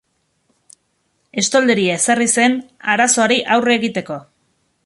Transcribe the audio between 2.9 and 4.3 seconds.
arazoari aurre egiteko.